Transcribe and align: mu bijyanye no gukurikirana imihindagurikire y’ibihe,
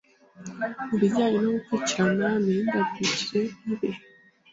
mu 0.87 0.95
bijyanye 1.01 1.37
no 1.41 1.51
gukurikirana 1.55 2.25
imihindagurikire 2.39 3.41
y’ibihe, 3.65 4.01